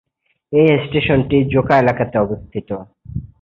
এই 0.53 0.67
স্টেশনটি 0.85 1.37
জোকা 1.53 1.75
এলাকাতে 1.79 2.15
অবস্থিত। 2.19 2.69